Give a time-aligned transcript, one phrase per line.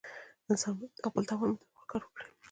[0.49, 2.29] انسان باید د خپل توان مطابق کار وکړي.